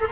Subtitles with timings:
[0.00, 0.08] This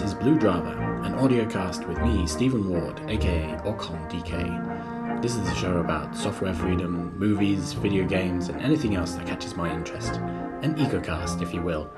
[0.00, 0.74] is Blue Drava,
[1.06, 5.22] an audiocast with me, Stephen Ward, aka AukonDK.
[5.22, 9.54] This is a show about software freedom, movies, video games, and anything else that catches
[9.54, 10.14] my interest.
[10.62, 11.88] An egocast, if you will.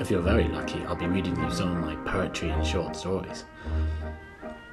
[0.00, 3.44] If you're very lucky, I'll be reading you some of my poetry and short stories.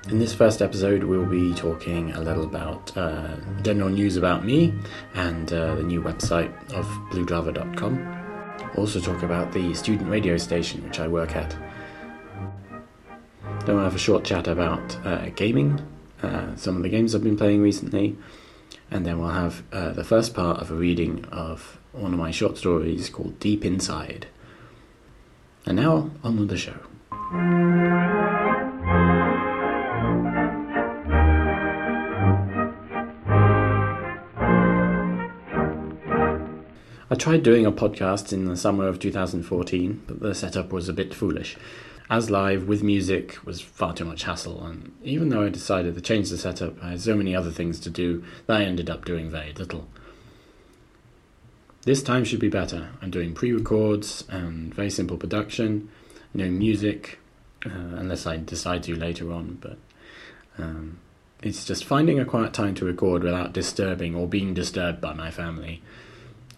[0.08, 4.72] In this first episode, we'll be talking a little about uh, general news about me
[5.16, 8.72] and uh, the new website of bluedrava.com.
[8.78, 11.50] Also, talk about the student radio station which I work at.
[13.66, 15.82] Then we'll have a short chat about uh, gaming,
[16.22, 18.16] uh, some of the games I've been playing recently,
[18.92, 22.30] and then we'll have uh, the first part of a reading of one of my
[22.30, 24.28] short stories called Deep Inside.
[25.68, 26.76] And now, on with the show.
[37.10, 40.94] I tried doing a podcast in the summer of 2014, but the setup was a
[40.94, 41.58] bit foolish.
[42.12, 46.02] As live with music was far too much hassle, and even though I decided to
[46.02, 49.06] change the setup, I had so many other things to do that I ended up
[49.06, 49.88] doing very little.
[51.86, 52.90] This time should be better.
[53.00, 55.90] I'm doing pre records and very simple production,
[56.34, 57.20] no music,
[57.64, 59.78] uh, unless I decide to later on, but
[60.58, 60.98] um,
[61.44, 65.30] it's just finding a quiet time to record without disturbing or being disturbed by my
[65.30, 65.84] family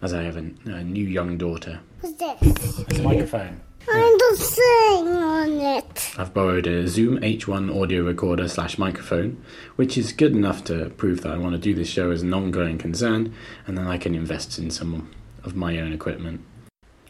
[0.00, 1.80] as I have a, a new young daughter.
[2.00, 2.78] What's this?
[2.88, 3.60] It's a microphone.
[3.90, 6.14] I'm just sitting on it.
[6.16, 9.42] I've borrowed a Zoom H1 audio recorder slash microphone,
[9.76, 12.32] which is good enough to prove that I want to do this show as an
[12.32, 13.34] ongoing concern,
[13.66, 15.10] and then I can invest in some
[15.48, 16.40] of my own equipment.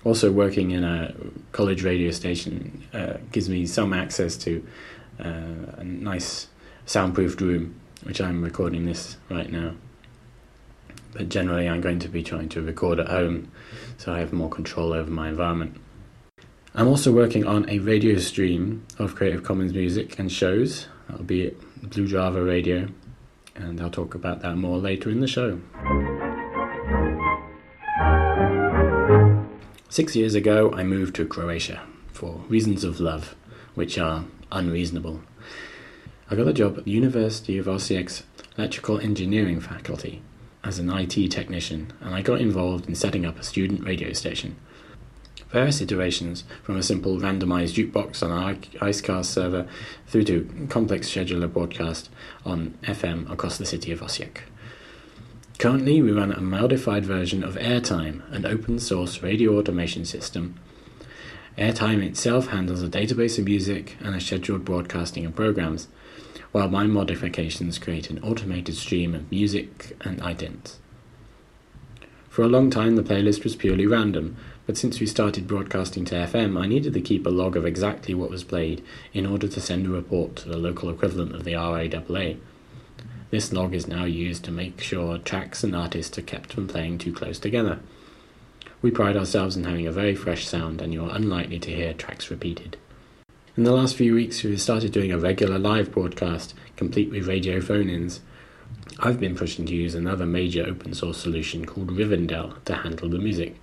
[0.05, 1.12] Also, working in a
[1.53, 4.67] college radio station uh, gives me some access to
[5.20, 6.47] uh, a nice
[6.86, 9.75] soundproofed room, which I'm recording this right now.
[11.12, 13.50] But generally, I'm going to be trying to record at home
[13.97, 15.77] so I have more control over my environment.
[16.75, 20.87] I'm also working on a radio stream of Creative Commons music and shows.
[21.09, 22.88] That'll be Blue Drava Radio,
[23.56, 25.60] and I'll talk about that more later in the show.
[29.91, 31.81] Six years ago, I moved to Croatia
[32.12, 33.34] for reasons of love,
[33.75, 35.22] which are unreasonable.
[36.31, 38.22] I got a job at the University of Osijek's
[38.59, 40.21] Electrical Engineering faculty
[40.62, 44.56] as an IT technician, and I got involved in setting up a student radio station.
[45.48, 49.66] Various iterations, from a simple randomized jukebox on an IceCast server
[50.06, 52.10] through to complex scheduler broadcast
[52.44, 54.41] on FM across the city of Osijek.
[55.58, 60.54] Currently, we run a modified version of Airtime, an open source radio automation system.
[61.58, 65.88] Airtime itself handles a database of music and a scheduled broadcasting of programs,
[66.52, 70.76] while my modifications create an automated stream of music and idents.
[72.28, 76.14] For a long time, the playlist was purely random, but since we started broadcasting to
[76.14, 79.60] FM, I needed to keep a log of exactly what was played in order to
[79.60, 82.38] send a report to the local equivalent of the RAAA.
[83.31, 86.99] This log is now used to make sure tracks and artists are kept from playing
[86.99, 87.81] too close together.
[88.81, 92.31] We pride ourselves in having a very fresh sound, and you're unlikely to hear tracks
[92.31, 92.77] repeated.
[93.56, 97.61] In the last few weeks, we've started doing a regular live broadcast, complete with radio
[97.61, 98.21] phone ins.
[99.00, 103.19] I've been pushing to use another major open source solution called Rivendell to handle the
[103.19, 103.56] music,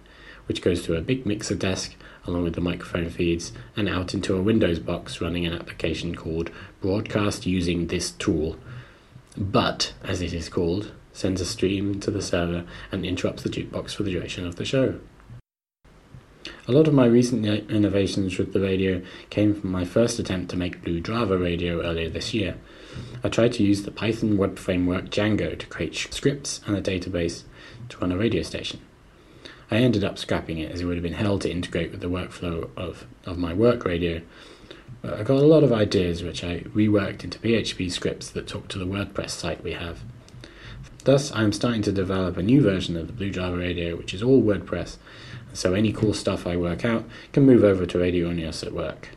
[0.47, 1.95] which goes to a big mixer desk
[2.27, 6.51] along with the microphone feeds and out into a Windows box running an application called
[6.81, 8.57] Broadcast Using This Tool.
[9.37, 13.93] BUTT, as it is called, sends a stream to the server and interrupts the jukebox
[13.95, 14.99] for the duration of the show.
[16.67, 20.57] A lot of my recent innovations with the radio came from my first attempt to
[20.57, 22.55] make Blue Drava radio earlier this year.
[23.23, 27.43] I tried to use the Python web framework Django to create scripts and a database
[27.89, 28.79] to run a radio station.
[29.69, 32.09] I ended up scrapping it as it would have been hell to integrate with the
[32.09, 34.21] workflow of, of my work radio.
[35.05, 38.67] But I got a lot of ideas which I reworked into PHP scripts that talk
[38.69, 39.99] to the WordPress site we have.
[41.03, 44.15] Thus, I am starting to develop a new version of the Blue Drava Radio, which
[44.15, 44.97] is all WordPress,
[45.53, 49.09] so any cool stuff I work out can move over to Radio at work.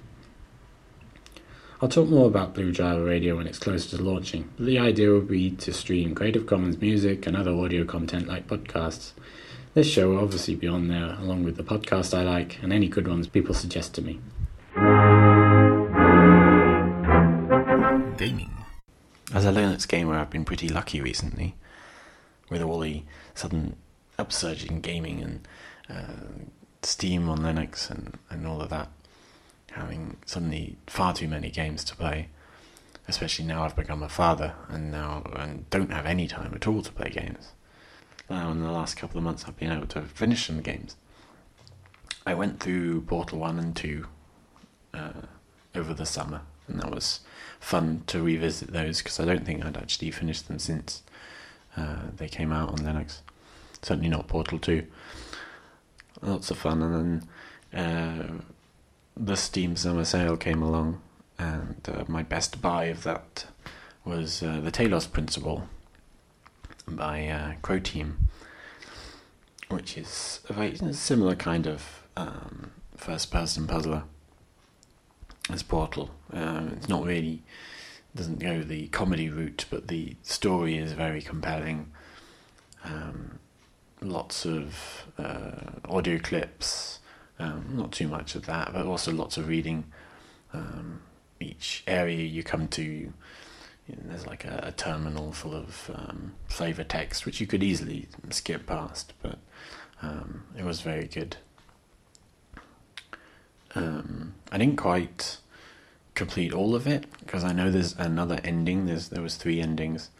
[1.81, 4.50] I'll talk more about Blue Drava Radio when it's closer to launching.
[4.58, 9.12] The idea will be to stream Creative Commons music and other audio content like podcasts.
[9.73, 12.88] This show will obviously be on there along with the podcast I like and any
[12.88, 14.20] good ones people suggest to me.
[18.19, 18.50] Gaming.
[19.32, 21.55] As a Linux gamer, I've been pretty lucky recently
[22.50, 23.05] with all the
[23.35, 23.76] sudden
[24.19, 25.49] upsurge in gaming and
[25.88, 26.43] uh,
[26.82, 28.88] Steam on Linux and, and all of that.
[29.73, 32.29] having suddenly far too many games to play.
[33.06, 36.82] Especially now I've become a father and now and don't have any time at all
[36.82, 37.53] to play games.
[38.29, 40.97] Now in the last couple of months I've been able to finish some games.
[42.26, 44.06] I went through Portal One and Two
[44.93, 45.23] uh,
[45.75, 47.20] over the summer, and that was
[47.60, 51.02] fun to revisit those because I don't think I'd actually finished them since
[51.76, 53.19] uh, they came out on Linux.
[53.82, 54.87] Certainly not Portal Two.
[56.22, 57.22] Lots of fun, and
[57.72, 58.32] then uh,
[59.16, 61.00] the Steam Summer Sale came along,
[61.38, 63.46] and uh, my best buy of that
[64.05, 65.69] was uh, the Talos Principle
[66.88, 68.14] by uh, Croteam,
[69.69, 74.02] which is a very similar kind of um, first-person puzzler
[75.50, 76.11] as Portal.
[76.33, 77.43] Um, it's not really
[78.15, 81.93] doesn't go the comedy route, but the story is very compelling.
[82.85, 83.39] Um,
[84.00, 87.00] lots of uh, audio clips,
[87.39, 89.85] um, not too much of that, but also lots of reading.
[90.53, 91.03] Um,
[91.41, 93.12] each area you come to, you
[93.89, 98.09] know, there's like a, a, terminal full of um, flavor text, which you could easily
[98.31, 99.39] skip past, but
[100.03, 101.37] um, it was very good.
[104.50, 105.39] I didn't quite
[106.15, 108.87] complete all of it because I know there's another ending.
[108.87, 110.11] There's there was three endings.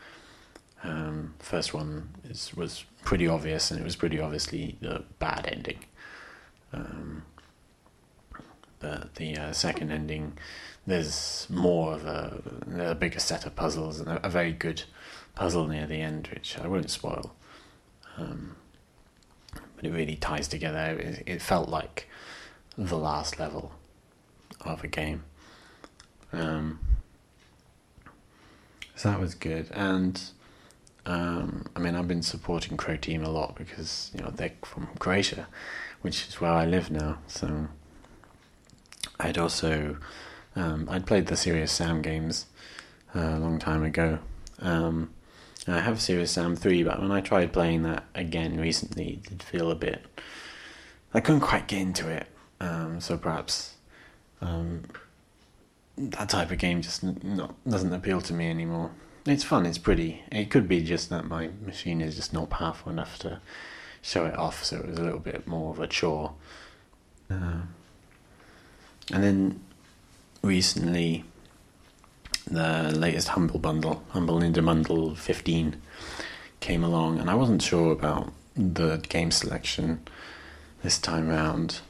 [0.85, 5.85] Um, first one is was pretty obvious, and it was pretty obviously the bad ending.
[6.73, 7.23] Um,
[8.81, 10.39] but the uh, second ending,
[10.87, 12.41] there's more of a,
[12.91, 14.85] a bigger set of puzzles and a, a, very good
[15.35, 17.35] puzzle near the end, which I won't spoil.
[18.17, 18.55] Um,
[19.75, 20.97] but it really ties together.
[20.99, 22.09] It, it felt like
[22.77, 23.73] the last level
[24.65, 25.25] of a game.
[26.33, 26.81] Um,
[28.95, 30.21] so that was good, and
[31.07, 35.47] um, I mean I've been supporting Croteam a lot because you know they're from Croatia,
[36.03, 37.19] which is where I live now.
[37.29, 37.69] So
[39.21, 39.99] I'd also
[40.57, 42.47] um, I'd played the Serious Sam games
[43.15, 44.19] uh, a long time ago.
[44.59, 45.11] Um,
[45.67, 49.43] I have Serious Sam three, but when I tried playing that again recently, it did
[49.43, 50.05] feel a bit.
[51.15, 52.27] I couldn't quite get into it,
[52.61, 53.75] um, so perhaps
[54.41, 54.83] um,
[55.97, 58.91] that type of game just not doesn't appeal to me anymore.
[59.27, 60.23] It's fun, it's pretty.
[60.33, 63.41] It could be just that my machine is just not powerful enough to
[64.01, 66.33] show it off, so it was a little bit more of a chore.
[67.31, 67.63] Uh,
[69.13, 69.61] and then
[70.43, 71.25] recently,
[72.47, 75.81] the latest Humble Bundle, Humble Indie Bundle 15,
[76.61, 80.01] came along, and I wasn't sure about the game selection
[80.83, 81.81] this time round.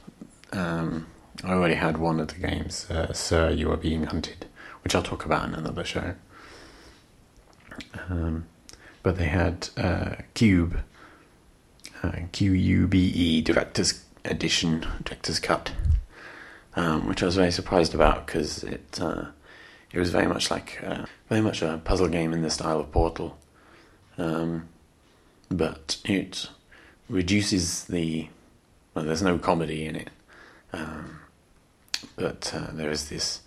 [0.51, 1.07] Um,
[1.43, 4.45] I already had one of the games, uh, Sir, You Are Being Hunted,
[4.83, 6.15] which I'll talk about in another show.
[8.09, 8.45] Um,
[9.03, 10.81] but they had uh, Qube,
[12.03, 15.71] uh, Q U B E Director's Edition, Director's Cut,
[16.75, 19.25] um, which I was very surprised about because it uh,
[19.93, 22.91] it was very much like uh, very much a puzzle game in the style of
[22.91, 23.37] Portal,
[24.17, 24.67] um,
[25.49, 26.49] but it
[27.07, 28.27] reduces the
[28.93, 30.09] well, there's no comedy in it.
[30.73, 31.21] Um,
[32.15, 33.41] but uh, there is this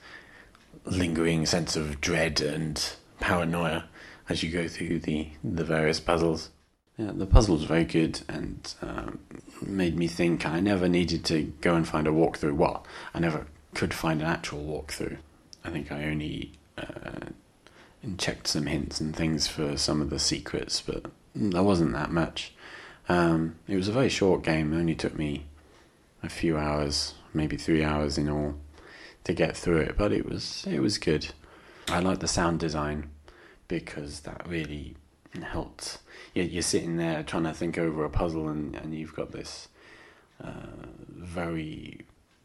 [0.84, 3.84] lingering sense of dread and paranoia
[4.28, 6.50] as you go through the, the various puzzles.
[6.98, 9.18] Yeah, the puzzle was very good and um,
[9.62, 12.56] made me think I never needed to go and find a walkthrough.
[12.56, 15.18] Well, I never could find an actual walkthrough.
[15.64, 17.30] I think I only uh,
[18.18, 22.52] checked some hints and things for some of the secrets, but there wasn't that much.
[23.08, 25.46] Um, it was a very short game, it only took me
[26.22, 28.54] a few hours maybe three hours in all
[29.24, 31.28] to get through it, but it was it was good.
[31.88, 33.10] I like the sound design
[33.68, 34.96] because that really
[35.40, 35.98] helped.
[36.34, 39.68] You're sitting there trying to think over a puzzle, and, and you've got this
[40.42, 42.00] uh, very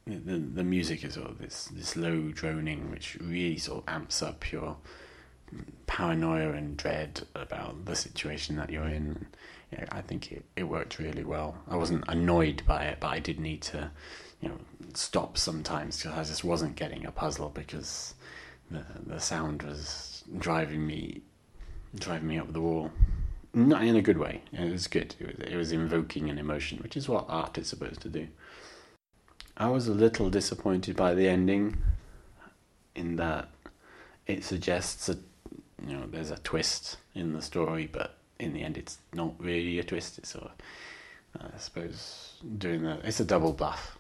[0.06, 4.22] the the music is sort of this this low droning, which really sort of amps
[4.22, 4.78] up your
[5.86, 9.28] paranoia and dread about the situation that you're in.
[9.72, 11.58] Yeah, I think it, it worked really well.
[11.68, 13.92] I wasn't annoyed by it, but I did need to
[14.42, 14.58] you know
[14.94, 18.16] stop sometimes because I just wasn't getting a puzzle because
[18.72, 21.22] the the sound was driving me
[21.96, 22.92] driving me up the wall.
[23.54, 24.42] Not in a good way.
[24.52, 25.16] It was good.
[25.20, 28.28] It was, it was invoking an emotion, which is what art is supposed to do.
[29.56, 31.78] I was a little disappointed by the ending,
[32.94, 33.50] in that
[34.28, 35.18] it suggests a
[35.88, 39.80] you know there's a twist in the story, but in the end it's not really
[39.80, 40.18] a twist.
[40.18, 40.52] It's sort of
[41.56, 43.06] I suppose doing that.
[43.06, 43.97] It's a double bluff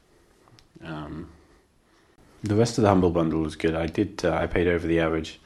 [0.84, 1.30] um,
[2.44, 3.76] the rest of the humble bundle was good.
[3.76, 4.24] I did.
[4.24, 5.40] Uh, I paid over the average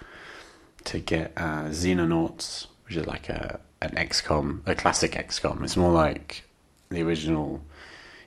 [0.86, 5.64] to get uh, Xenonauts, which is like a an XCOM, a classic XCOM.
[5.64, 6.44] It's more like
[6.90, 7.62] the original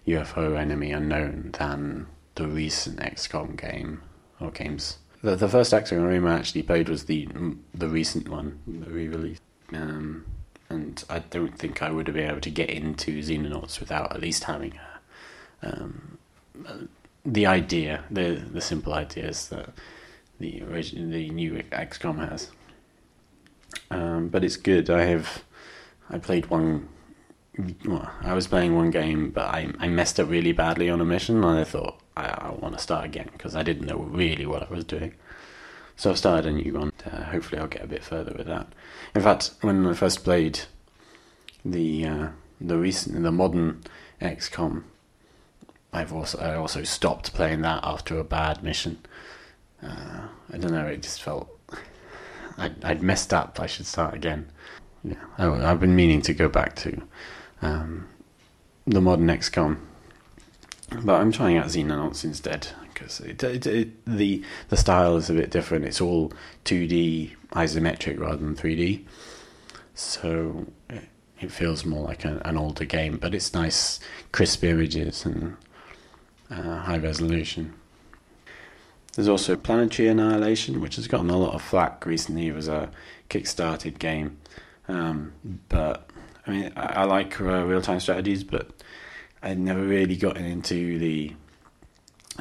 [0.06, 4.02] UFO Enemy Unknown than the recent XCOM game
[4.40, 4.98] or games.
[5.22, 7.28] The, the first XCOM game I actually played was the
[7.74, 9.40] the recent one, the re-release.
[9.72, 10.26] Um,
[10.68, 14.20] and I don't think I would have been able to get into Xenonauts without at
[14.20, 14.78] least having
[15.62, 16.18] a, um,
[17.24, 19.70] the idea, the the simple ideas that
[20.38, 22.50] the the new XCOM has.
[23.90, 24.90] Um, but it's good.
[24.90, 25.44] I have
[26.10, 26.88] I played one.
[27.84, 31.04] Well, I was playing one game, but I I messed up really badly on a
[31.04, 34.46] mission, and I thought I, I want to start again because I didn't know really
[34.46, 35.14] what I was doing.
[35.96, 36.92] So I've started a new one.
[37.06, 38.72] Uh, hopefully, I'll get a bit further with that.
[39.14, 40.60] In fact, when I first played
[41.64, 42.28] the uh,
[42.60, 43.84] the recent the modern
[44.20, 44.82] XCOM,
[45.94, 48.98] I've also I also stopped playing that after a bad mission.
[49.80, 50.86] Uh, I don't know.
[50.86, 51.48] It just felt
[52.58, 53.60] I'd, I'd messed up.
[53.60, 54.50] I should start again.
[55.04, 57.00] Yeah, I, have been meaning to go back to
[57.62, 58.08] um,
[58.86, 59.78] the modern XCOM,
[61.02, 65.34] but I'm trying out Xenonauts instead because it, it, it, the the style is a
[65.34, 65.84] bit different.
[65.84, 66.32] It's all
[66.64, 69.04] 2D isometric rather than 3D,
[69.94, 71.04] so it,
[71.40, 73.18] it feels more like a, an older game.
[73.18, 74.00] But it's nice,
[74.32, 75.56] crisp images and
[76.50, 77.74] uh, high resolution.
[79.14, 82.48] There's also Planetary Annihilation, which has gotten a lot of flack recently.
[82.48, 82.90] It was a
[83.28, 84.38] kick-started game,
[84.88, 85.32] um,
[85.68, 86.10] but
[86.46, 88.70] I mean, I, I like uh, real-time strategies, but
[89.42, 91.32] I'd never really gotten into the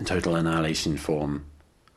[0.05, 1.45] total annihilation form,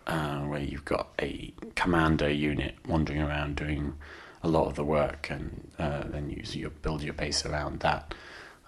[0.07, 3.95] uh, where you've got a commander unit wandering around doing
[4.43, 8.15] a lot of the work, and uh, then you, you build your base around that.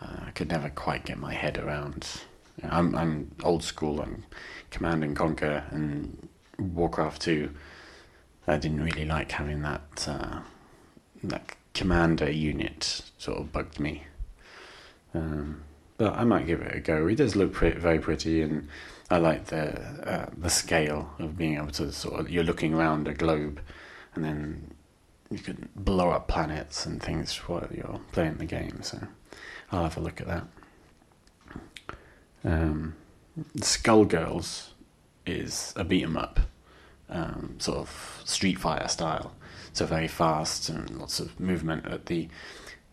[0.00, 2.22] Uh, I could never quite get my head around
[2.62, 4.00] I'm I'm old school.
[4.00, 4.24] I'm
[4.70, 7.50] Command and Conquer and Warcraft Two.
[8.46, 10.40] I didn't really like having that uh,
[11.24, 13.02] that commander unit.
[13.18, 14.04] Sort of bugged me.
[15.14, 15.62] Um,
[15.96, 17.06] but I might give it a go.
[17.08, 18.68] It does look pretty, very pretty, and
[19.10, 23.08] I like the uh, the scale of being able to sort of you're looking around
[23.08, 23.60] a globe,
[24.14, 24.74] and then
[25.30, 28.82] you can blow up planets and things while you're playing the game.
[28.82, 28.98] So
[29.70, 30.46] I'll have a look at that.
[32.44, 32.94] Um,
[33.56, 34.70] Skullgirls
[35.26, 36.40] is a beat 'em up,
[37.08, 39.34] um, sort of Street Fighter style.
[39.72, 41.86] So very fast and lots of movement.
[41.86, 42.28] At the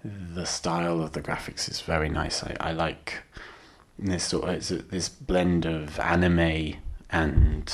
[0.03, 2.43] the style of the graphics is very nice.
[2.43, 3.23] I, I like
[3.97, 6.75] this sort of it's a, this blend of anime
[7.09, 7.73] and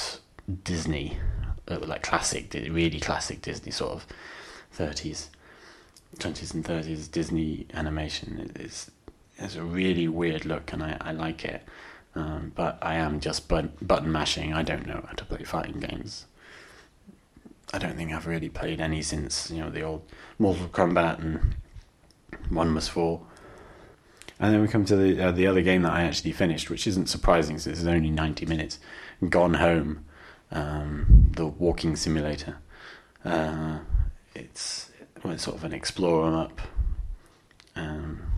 [0.64, 1.18] Disney,
[1.68, 4.08] uh, like classic, really classic Disney sort of
[4.72, 5.30] thirties,
[6.20, 8.52] twenties and thirties Disney animation.
[8.56, 8.90] It's
[9.42, 11.64] it's a really weird look, and I, I like it.
[12.14, 14.54] Um, but I am just but- button mashing.
[14.54, 16.26] I don't know how to play fighting games.
[17.74, 20.04] I don't think I've really played any since you know the old
[20.38, 21.56] Mortal Kombat and
[22.50, 23.26] One Must Fall.
[24.40, 26.86] And then we come to the uh, the other game that I actually finished, which
[26.88, 28.80] isn't surprising since it's only ninety minutes.
[29.30, 30.04] Gone Home,
[30.52, 32.58] um, the walking simulator.
[33.24, 33.80] Uh,
[34.34, 34.90] it's,
[35.24, 36.60] well, it's sort of an explore up.
[37.76, 38.31] Um,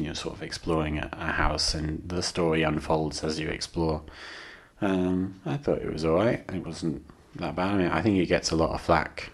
[0.00, 4.02] you know, sort of exploring a, a house, and the story unfolds as you explore.
[4.80, 6.44] Um, I thought it was alright.
[6.52, 7.04] It wasn't
[7.36, 7.74] that bad.
[7.74, 9.30] I mean, I think it gets a lot of flack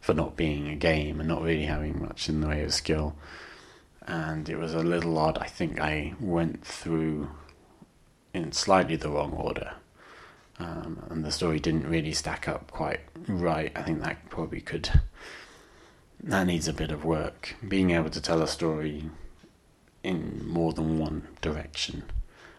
[0.00, 3.16] for not being a game and not really having much in the way of skill.
[4.06, 5.38] And it was a little odd.
[5.38, 7.30] I think I went through
[8.34, 9.72] in slightly the wrong order.
[10.58, 13.72] Um, and the story didn't really stack up quite right.
[13.74, 14.90] I think that probably could.
[16.22, 17.56] That needs a bit of work.
[17.66, 19.10] Being able to tell a story
[20.04, 22.04] in more than one direction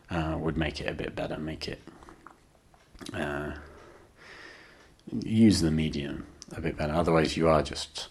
[0.10, 1.82] uh, would make it a bit better, make it
[3.14, 3.52] uh,
[5.24, 6.26] use the medium
[6.56, 6.94] a bit better.
[6.94, 8.08] Otherwise, you are just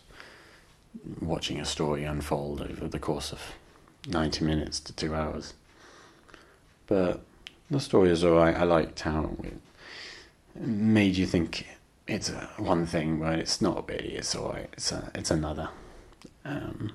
[1.21, 3.41] watching a story unfold over the course of
[4.07, 5.55] 90 minutes to two hours.
[6.87, 7.23] But
[7.71, 8.57] the story is alright.
[8.57, 9.59] I liked how it
[10.55, 11.67] made you think
[12.07, 14.15] it's one thing, but it's not really.
[14.15, 14.69] It's alright.
[14.75, 15.71] It's it's another.
[16.45, 16.93] Um,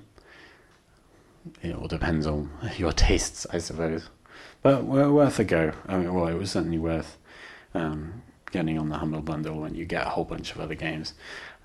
[1.62, 4.08] it all depends on your tastes, I suppose.
[4.62, 5.72] But worth a go.
[5.86, 7.16] I mean, well, it was certainly worth
[7.74, 11.14] um, getting on the Humble Bundle when you get a whole bunch of other games.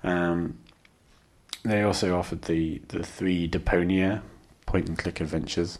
[0.02, 0.58] Um,
[1.62, 4.22] they also offered the, the three Deponia
[4.66, 5.78] point and click adventures,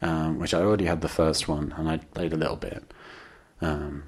[0.00, 2.84] um, which I already had the first one and I played a little bit.
[3.60, 4.04] Um,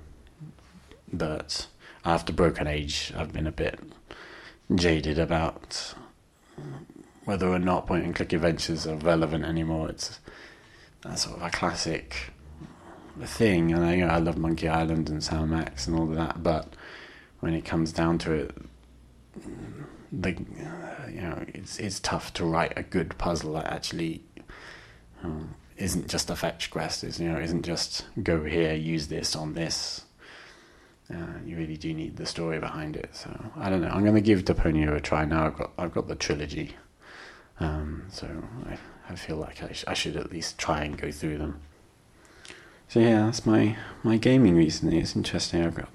[1.12, 1.66] but
[2.04, 3.80] after Broken Age, I've been a bit
[4.75, 5.94] jaded about
[7.28, 9.90] whether or not point and click adventures are relevant anymore.
[9.90, 10.18] It's
[11.04, 12.30] a sort of a classic
[13.23, 16.14] thing, and I, you know, I love Monkey Island and Sam Max and all of
[16.14, 16.75] that, but
[17.40, 18.56] when it comes down to it,
[20.11, 20.30] the
[21.11, 24.23] you know it's it's tough to write a good puzzle that actually
[25.23, 27.04] um, isn't just a fetch quest.
[27.04, 30.06] Is you know isn't just go here, use this on this.
[31.12, 33.14] Uh, you really do need the story behind it.
[33.14, 33.88] So I don't know.
[33.88, 35.49] I'm going to give Deponia a try now.
[35.49, 36.75] I've got I've got the trilogy,
[37.61, 38.29] um, so
[38.67, 41.61] I, I feel like I, sh- I should at least try and go through them.
[42.88, 44.99] So yeah, that's my my gaming recently.
[44.99, 45.62] It's interesting.
[45.65, 45.91] I've got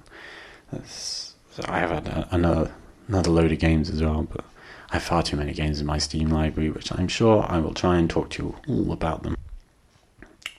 [0.71, 2.71] that's so I have had a, another
[3.07, 4.45] another load of games as well, but
[4.91, 7.73] I have far too many games in my Steam library, which I'm sure I will
[7.73, 9.35] try and talk to you all about them.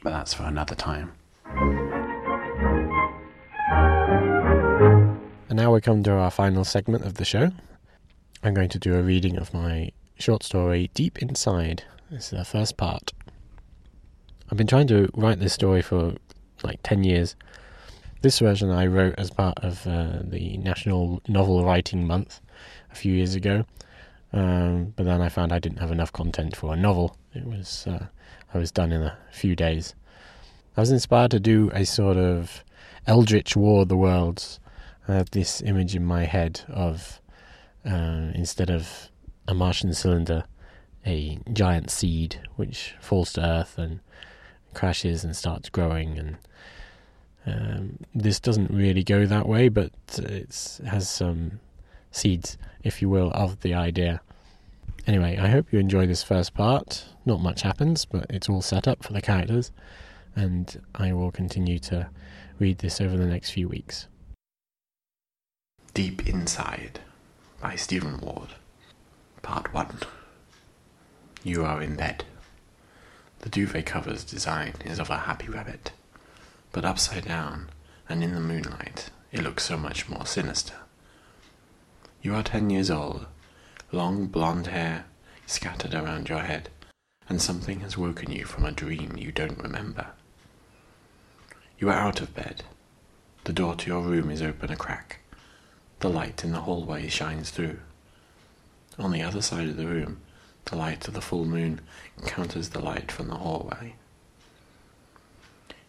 [0.03, 1.13] But that's for another time.
[5.49, 7.53] And now we come to our final segment of the show.
[8.43, 11.85] I'm going to do a reading of my short story, Deep Inside.
[12.11, 13.13] This is the first part.
[14.51, 16.15] I've been trying to write this story for
[16.63, 17.37] like 10 years.
[18.23, 22.41] This version I wrote as part of uh, the National Novel Writing Month
[22.91, 23.65] a few years ago.
[24.33, 27.17] Um, but then I found I didn't have enough content for a novel.
[27.35, 28.07] It was uh,
[28.53, 29.95] I was done in a few days.
[30.77, 32.65] I was inspired to do a sort of
[33.07, 34.59] Eldritch War of the Worlds
[35.07, 37.21] I have this image in my head of
[37.85, 39.11] uh, instead of
[39.47, 40.45] a Martian cylinder,
[41.07, 44.01] a giant seed which falls to Earth and
[44.73, 46.19] crashes and starts growing.
[46.19, 46.37] And
[47.47, 51.61] um, this doesn't really go that way, but it has some
[52.11, 54.21] seeds, if you will, of the idea.
[55.07, 57.05] Anyway, I hope you enjoy this first part.
[57.27, 59.71] Not much happens, but it's all set up for the characters,
[60.35, 62.09] and I will continue to
[62.59, 64.07] read this over the next few weeks.
[65.93, 67.01] Deep Inside
[67.61, 68.51] by Stephen Ward.
[69.45, 69.99] Part 1.
[71.43, 72.25] You are in bed.
[73.41, 75.93] The duvet cover's design is of a happy rabbit,
[76.73, 77.69] but upside down
[78.09, 80.77] and in the moonlight it looks so much more sinister.
[82.23, 83.27] You are ten years old,
[83.93, 85.05] long blonde hair
[85.47, 86.71] scattered around your head,
[87.29, 90.07] and something has woken you from a dream you don't remember.
[91.79, 92.65] You are out of bed.
[93.45, 95.19] The door to your room is open a crack.
[96.01, 97.81] The light in the hallway shines through.
[98.99, 100.21] On the other side of the room,
[100.67, 101.81] the light of the full moon
[102.27, 103.97] counters the light from the hallway.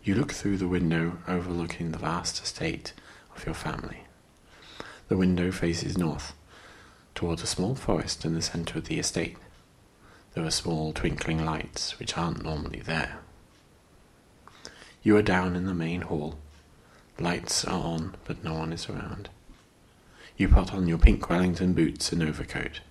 [0.04, 2.94] You look through the window overlooking the vast estate
[3.36, 4.02] of your family.
[5.08, 6.34] The window faces north,
[7.13, 9.38] towards a small forest in the center of the estate.
[10.34, 13.20] There are small twinkling lights which aren't normally there.
[15.04, 16.38] You are down in the main hall.
[17.20, 19.30] Lights are on, but no one is around.
[20.38, 22.82] You put on your pink Wellington boots and overcoat.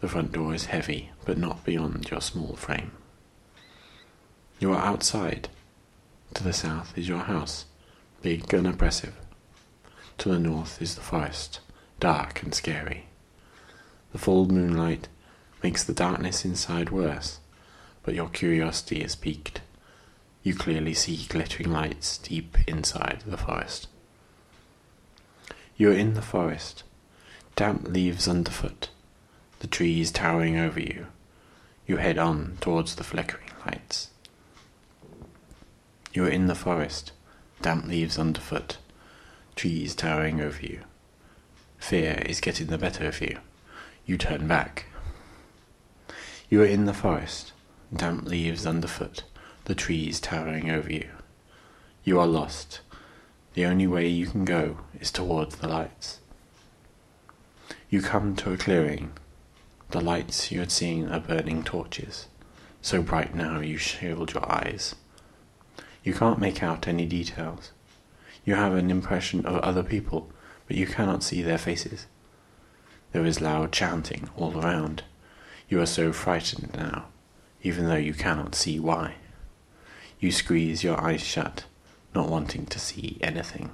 [0.00, 2.92] The front door is heavy, but not beyond your small frame.
[4.60, 5.48] You are outside.
[6.34, 7.64] To the south is your house,
[8.22, 9.14] big and oppressive.
[10.18, 11.60] To the north is the forest,
[12.00, 13.06] dark and scary.
[14.12, 15.08] The full moonlight
[15.62, 17.40] makes the darkness inside worse,
[18.02, 19.60] but your curiosity is piqued.
[20.42, 23.88] You clearly see glittering lights deep inside the forest.
[25.76, 26.84] You are in the forest,
[27.54, 28.90] damp leaves underfoot,
[29.60, 31.06] the trees towering over you.
[31.86, 34.10] You head on towards the flickering lights.
[36.12, 37.12] You are in the forest,
[37.62, 38.78] damp leaves underfoot,
[39.56, 40.80] trees towering over you.
[41.78, 43.38] Fear is getting the better of you.
[44.04, 44.86] You turn back.
[46.48, 47.52] You are in the forest,
[47.94, 49.24] damp leaves underfoot,
[49.64, 51.08] the trees towering over you.
[52.04, 52.80] You are lost.
[53.54, 56.20] The only way you can go is towards the lights.
[57.90, 59.12] You come to a clearing.
[59.90, 62.26] The lights you had seen are burning torches,
[62.82, 64.94] so bright now you shield your eyes.
[66.04, 67.72] You can't make out any details.
[68.44, 70.30] You have an impression of other people,
[70.66, 72.06] but you cannot see their faces.
[73.12, 75.04] There is loud chanting all around.
[75.70, 77.06] You are so frightened now,
[77.62, 79.14] even though you cannot see why.
[80.20, 81.64] You squeeze your eyes shut
[82.14, 83.70] not wanting to see anything,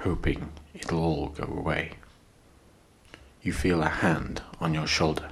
[0.00, 1.92] hoping it'll all go away.
[3.42, 5.30] You feel a hand on your shoulder.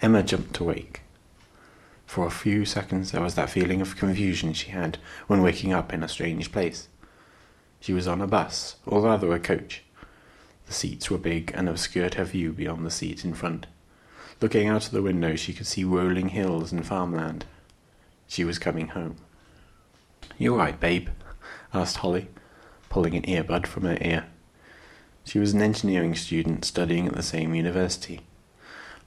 [0.00, 1.00] Emma jumped awake.
[2.06, 5.92] For a few seconds there was that feeling of confusion she had when waking up
[5.92, 6.88] in a strange place.
[7.80, 9.82] She was on a bus, or rather a coach.
[10.66, 13.66] The seats were big and obscured her view beyond the seat in front.
[14.40, 17.44] Looking out of the window, she could see rolling hills and farmland.
[18.28, 19.16] She was coming home.
[20.38, 21.08] You alright, babe?
[21.74, 22.28] asked Holly,
[22.88, 24.26] pulling an earbud from her ear.
[25.24, 28.20] She was an engineering student studying at the same university.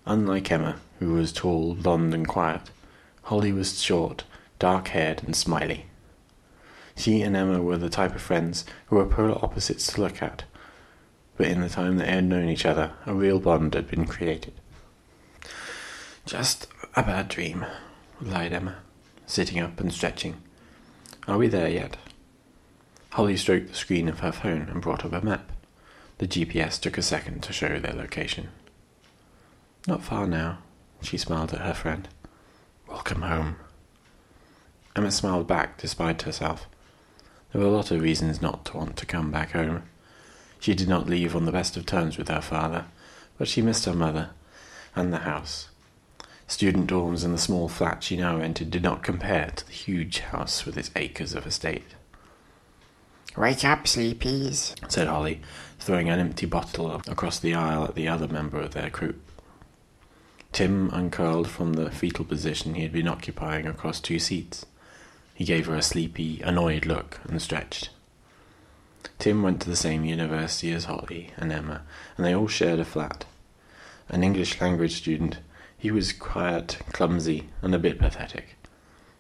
[0.06, 2.72] Unlike Emma, who was tall, blonde, and quiet,
[3.24, 4.24] Holly was short,
[4.60, 5.86] dark haired, and smiley.
[6.96, 10.44] She and Emma were the type of friends who were polar opposites to look at,
[11.38, 14.54] but in the time they had known each other, a real bond had been created.
[16.26, 17.66] Just a bad dream,
[18.22, 18.78] lied Emma
[19.32, 20.42] sitting up and stretching.
[21.28, 21.98] Are we there yet?
[23.12, 25.52] Holly stroked the screen of her phone and brought up a map.
[26.18, 28.50] The GPS took a second to show their location.
[29.88, 30.60] Not far now,
[31.02, 32.08] she smiled at her friend.
[32.88, 33.56] Welcome home.
[34.96, 36.68] Emma smiled back despite herself.
[37.52, 39.84] There were a lot of reasons not to want to come back home.
[40.60, 42.86] She did not leave on the best of terms with her father,
[43.40, 44.30] but she missed her mother
[44.96, 45.70] and the house.
[46.46, 50.20] Student dorms and the small flat she now rented did not compare to the huge
[50.20, 51.96] house with its acres of estate.
[53.36, 55.42] Wake up, sleepies, said Holly,
[55.80, 59.31] throwing an empty bottle across the aisle at the other member of their group.
[60.52, 64.66] Tim uncurled from the fetal position he had been occupying across two seats.
[65.34, 67.90] He gave her a sleepy, annoyed look and stretched.
[69.18, 71.84] Tim went to the same university as Holly and Emma,
[72.18, 73.26] and they all shared a flat.
[74.10, 75.40] An English language student,
[75.78, 78.58] he was quiet, clumsy, and a bit pathetic.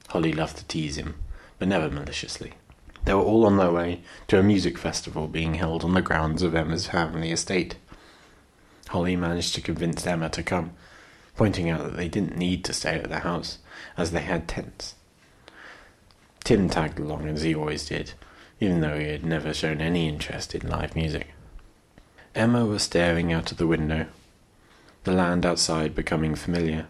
[0.09, 1.15] Holly loved to tease him,
[1.57, 2.53] but never maliciously.
[3.05, 6.43] They were all on their way to a music festival being held on the grounds
[6.43, 7.77] of Emma's family estate.
[8.89, 10.73] Holly managed to convince Emma to come,
[11.35, 13.59] pointing out that they didn't need to stay at the house,
[13.97, 14.95] as they had tents.
[16.43, 18.13] Tim tagged along as he always did,
[18.59, 21.27] even though he had never shown any interest in live music.
[22.33, 24.07] Emma was staring out of the window,
[25.03, 26.87] the land outside becoming familiar.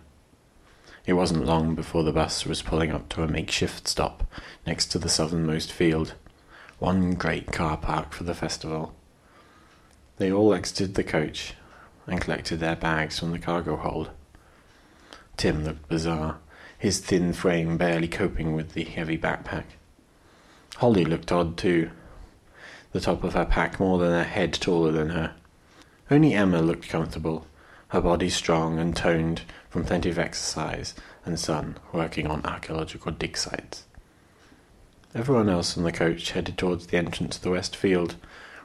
[1.06, 4.24] It wasn't long before the bus was pulling up to a makeshift stop
[4.68, 6.14] next to the southernmost field,
[6.78, 8.94] one great car park for the festival.
[10.18, 11.56] They all exited the coach
[12.06, 14.12] and collected their bags from the cargo hold.
[15.38, 16.40] Tim looked bizarre,
[16.78, 19.66] his thin frame barely coping with the heavy backpack.
[20.78, 21.92] Holly looked odd too,
[22.92, 25.34] the top of her pack more than a head taller than her.
[26.10, 27.48] Only Emma looked comfortable,
[27.90, 30.94] her body strong and toned from plenty of exercise
[31.26, 33.86] and sun working on archaeological dig sites.
[35.14, 38.16] Everyone else on the coach headed towards the entrance to the west field,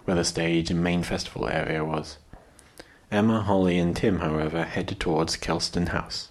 [0.05, 2.18] where the stage and main festival area was.
[3.11, 6.31] Emma, Holly, and Tim, however, headed towards Kelston House,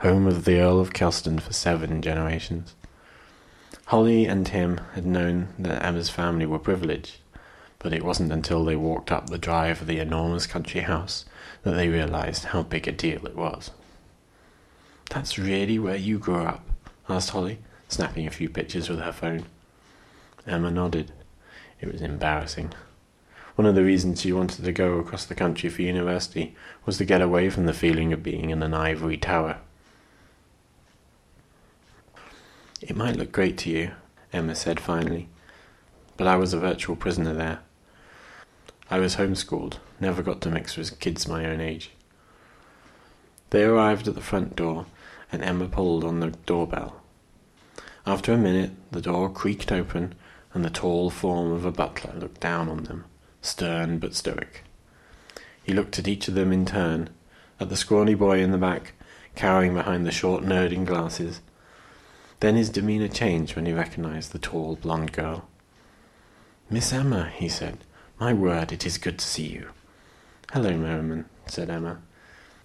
[0.00, 2.74] home of the Earl of Kelston for seven generations.
[3.86, 7.18] Holly and Tim had known that Emma's family were privileged,
[7.78, 11.24] but it wasn't until they walked up the drive of the enormous country house
[11.62, 13.70] that they realized how big a deal it was.
[15.10, 16.66] That's really where you grew up?
[17.08, 19.44] asked Holly, snapping a few pictures with her phone.
[20.46, 21.12] Emma nodded.
[21.80, 22.72] It was embarrassing.
[23.54, 26.54] One of the reasons she wanted to go across the country for university
[26.84, 29.58] was to get away from the feeling of being in an ivory tower.
[32.86, 33.90] It might look great to you,
[34.32, 35.28] Emma said finally,
[36.16, 37.58] but I was a virtual prisoner there.
[38.88, 41.90] I was homeschooled, never got to mix with kids my own age.
[43.50, 44.86] They arrived at the front door,
[45.32, 47.02] and Emma pulled on the doorbell.
[48.06, 50.14] After a minute, the door creaked open,
[50.54, 53.04] and the tall form of a butler looked down on them,
[53.42, 54.62] stern but stoic.
[55.60, 57.10] He looked at each of them in turn,
[57.58, 58.92] at the scrawny boy in the back,
[59.34, 61.40] cowering behind the short nerd in glasses.
[62.40, 65.48] Then his demeanour changed when he recognized the tall blonde girl.
[66.68, 67.78] Miss Emma, he said,
[68.18, 69.68] my word, it is good to see you.
[70.52, 72.00] Hello, Merriman, said Emma.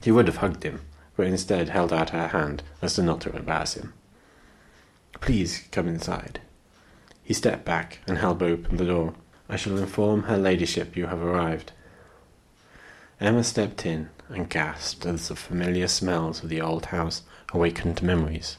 [0.01, 0.81] He would have hugged him,
[1.17, 3.93] but instead held out her hand as to not to embarrass him.
[5.19, 6.39] Please come inside.
[7.21, 9.13] He stepped back and held open the door.
[9.49, 11.73] I shall inform her ladyship you have arrived.
[13.19, 18.57] Emma stepped in and gasped as the familiar smells of the old house awakened memories.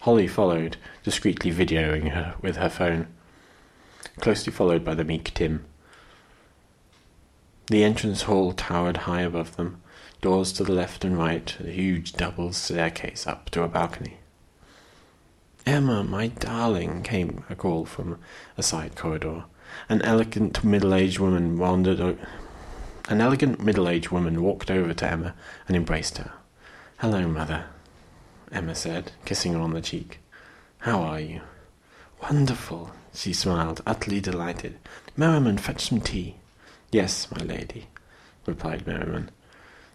[0.00, 3.08] Holly followed, discreetly videoing her with her phone,
[4.20, 5.64] closely followed by the meek Tim.
[7.66, 9.82] The entrance hall towered high above them,
[10.22, 14.18] doors to the left and right, a huge double staircase up to a balcony.
[15.66, 18.18] Emma, my darling, came a call from
[18.56, 19.44] a side corridor.
[19.90, 22.00] An elegant middle-aged woman wandered.
[22.00, 22.16] O-
[23.10, 25.34] An elegant middle-aged woman walked over to Emma
[25.66, 26.32] and embraced her.
[26.98, 27.66] "Hello, mother,"
[28.50, 30.20] Emma said, kissing her on the cheek.
[30.78, 31.42] "How are you?"
[32.22, 34.78] "Wonderful," she smiled, utterly delighted.
[35.16, 36.36] "Merriman, fetch some tea."
[36.90, 37.88] "Yes, my lady,"
[38.46, 39.30] replied Merriman,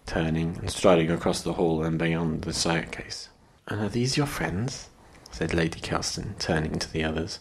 [0.05, 3.29] turning and striding across the hall and beyond the staircase.
[3.67, 4.89] "And are these your friends?"
[5.31, 7.39] said Lady Kelston, turning to the others.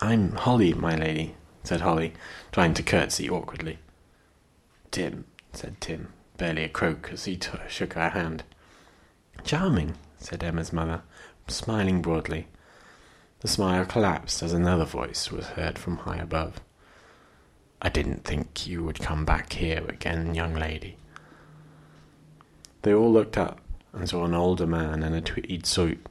[0.00, 2.14] I'm Holly, my lady, said Holly,
[2.52, 3.78] trying to curtsy awkwardly.
[4.90, 8.44] Tim, said Tim, barely a croak as he t- shook her hand.
[9.44, 11.02] Charming, said Emma's mother,
[11.48, 12.48] smiling broadly.
[13.40, 16.62] The smile collapsed as another voice was heard from high above.
[17.82, 20.96] I didn't think you would come back here again, young lady.
[22.80, 23.60] They all looked up
[23.92, 26.06] and saw an older man in a tweed suit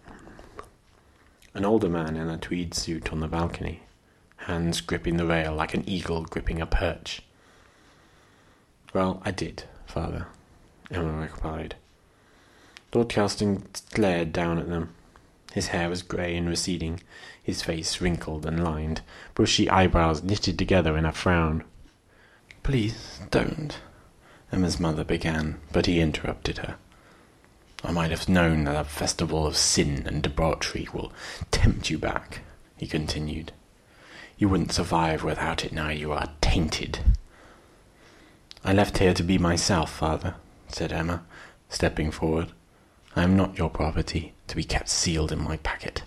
[1.56, 3.82] An older man in a tweed suit on the balcony,
[4.38, 7.24] hands gripping the rail like an eagle gripping a perch.
[8.94, 10.28] Well, I did, father,
[10.92, 11.76] Emma replied.
[12.94, 14.94] Lord Kelston glared down at them.
[15.54, 17.00] His hair was grey and receding,
[17.42, 19.02] his face wrinkled and lined,
[19.36, 21.64] bushy eyebrows knitted together in a frown.
[22.64, 23.78] Please don't,
[24.52, 26.76] Emma's mother began, but he interrupted her.
[27.84, 31.12] I might have known that a festival of sin and debauchery will
[31.52, 32.42] tempt you back,
[32.78, 33.52] he continued.
[34.38, 37.00] You wouldn't survive without it now you are tainted.
[38.64, 40.36] I left here to be myself, father,
[40.70, 41.24] said Emma,
[41.70, 42.52] stepping forward.
[43.16, 46.04] I am not your property, to be kept sealed in my packet.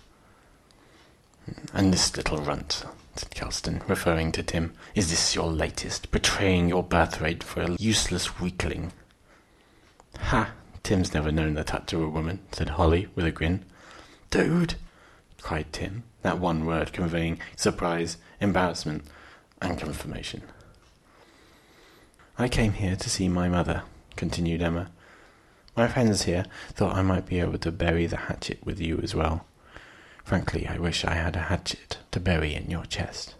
[1.72, 6.82] And this little runt, said Kelston, referring to Tim, is this your latest, betraying your
[6.82, 8.92] birthright for a useless weakling?
[10.18, 10.52] Ha!
[10.82, 13.64] Tim's never known the touch of a woman, said Holly with a grin.
[14.30, 14.74] Dude!
[15.40, 19.04] cried Tim, that one word conveying surprise, embarrassment,
[19.62, 20.42] and confirmation.
[22.36, 23.82] I came here to see my mother,
[24.16, 24.90] continued Emma.
[25.76, 29.14] My friends here thought I might be able to bury the hatchet with you as
[29.14, 29.44] well.
[30.24, 33.34] Frankly, I wish I had a hatchet to bury in your chest.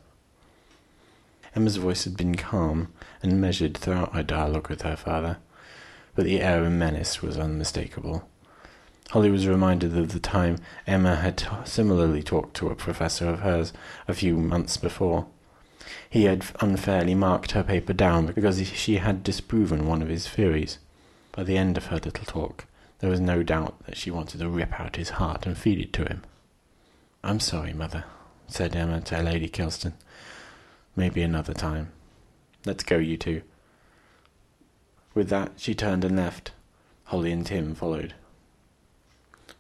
[1.55, 5.39] Emma's voice had been calm and measured throughout her dialogue with her father,
[6.15, 8.29] but the air of menace was unmistakable.
[9.13, 13.41] Holly was reminded of the time Emma had t- similarly talked to a professor of
[13.41, 13.73] hers
[14.07, 15.27] a few months before.
[16.11, 20.79] He had unfairly marked her paper down because she had disproven one of his theories.
[21.37, 22.65] By the end of her little talk,
[23.01, 25.93] there was no doubt that she wanted to rip out his heart and feed it
[25.93, 26.23] to him.
[27.23, 28.05] I'm sorry, mother,
[28.47, 29.93] said Emma to Lady Kelston.
[30.97, 31.93] Maybe another time.
[32.65, 33.43] Let's go, you two.
[35.13, 36.53] With that, she turned and left.
[37.05, 38.15] Holly and Tim followed.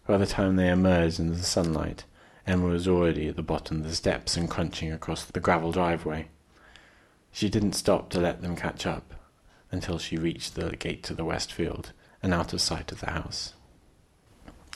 [0.06, 2.04] By the time they emerged into the sunlight,
[2.46, 6.28] Emma was already at the bottom of the steps and crunching across the gravel driveway.
[7.32, 9.12] She didn't stop to let them catch up
[9.70, 13.10] until she reached the gate to the west field and out of sight of the
[13.10, 13.54] house.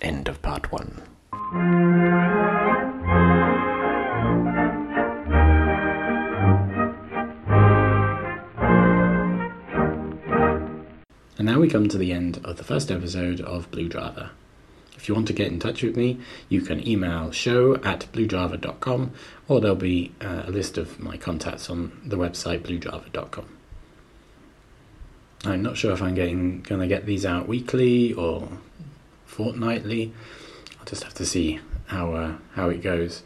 [0.03, 1.03] End of part one.
[11.39, 14.31] And now we come to the end of the first episode of Blue Drava.
[14.95, 19.13] If you want to get in touch with me, you can email show at bluedrava.com
[19.49, 23.60] or there'll be uh, a list of my contacts on the website bluedrava.com.
[25.45, 28.49] I'm not sure if I'm getting going to get these out weekly or
[29.25, 30.13] fortnightly.
[30.79, 33.23] I'll just have to see how uh, how it goes.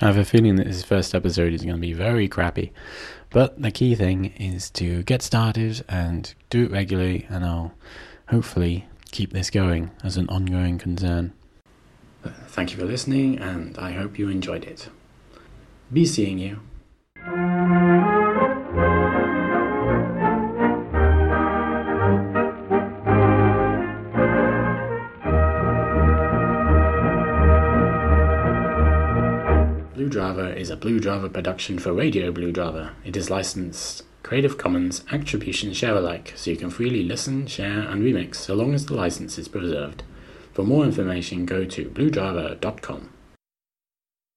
[0.00, 2.72] I have a feeling that this first episode is going to be very crappy,
[3.30, 7.72] but the key thing is to get started and do it regularly, and I'll
[8.28, 11.32] hopefully keep this going as an ongoing concern.
[12.48, 14.90] Thank you for listening, and I hope you enjoyed it.
[15.90, 16.60] Be seeing you.
[30.76, 32.90] A Blue Drava production for Radio Blue Drava.
[33.02, 38.02] It is licensed Creative Commons Attribution Share Alike, so you can freely listen, share, and
[38.02, 40.02] remix so long as the license is preserved.
[40.52, 43.08] For more information, go to bluedrava.com.